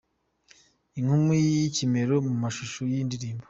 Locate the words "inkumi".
0.99-1.33